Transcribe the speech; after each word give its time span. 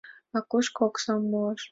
А 0.37 0.39
кушто 0.49 0.77
оксам 0.87 1.21
муаш? 1.29 1.61